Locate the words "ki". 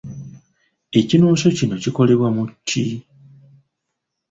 2.67-2.85